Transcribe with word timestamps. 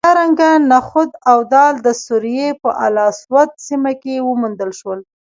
همدارنګه 0.03 0.51
نخود 0.71 1.09
او 1.31 1.39
دال 1.53 1.73
د 1.87 1.89
سوریې 2.05 2.49
په 2.61 2.69
الاسود 2.85 3.49
سیمه 3.65 3.93
کې 4.01 4.15
وموندل 4.27 4.71
شول 4.79 4.99